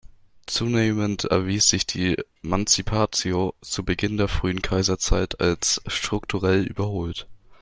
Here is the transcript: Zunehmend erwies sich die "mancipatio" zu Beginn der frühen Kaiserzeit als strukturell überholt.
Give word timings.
Zunehmend 0.47 1.25
erwies 1.25 1.69
sich 1.69 1.85
die 1.85 2.17
"mancipatio" 2.41 3.53
zu 3.61 3.85
Beginn 3.85 4.17
der 4.17 4.29
frühen 4.29 4.63
Kaiserzeit 4.63 5.39
als 5.39 5.79
strukturell 5.85 6.63
überholt. 6.63 7.27